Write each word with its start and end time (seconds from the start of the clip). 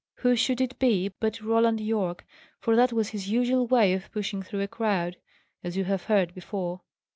Who 0.15 0.35
should 0.35 0.61
it 0.61 0.79
be, 0.79 1.09
but 1.19 1.41
Roland 1.41 1.79
Yorke? 1.79 2.25
For 2.59 2.75
that 2.75 2.91
was 2.91 3.09
his 3.09 3.29
usual 3.29 3.67
way 3.67 3.93
of 3.93 4.11
pushing 4.11 4.41
through 4.41 4.61
a 4.61 4.67
crowd; 4.67 5.17
as 5.63 5.77
you 5.77 5.83
have 5.83 6.05
heard 6.05 6.33
before. 6.33 6.81